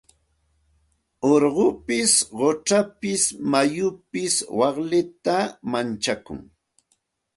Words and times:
Urqupis 1.31 2.11
quchapis 2.35 3.23
mayupis 3.51 4.35
waklita 4.59 5.37
manchakun. 5.71 6.39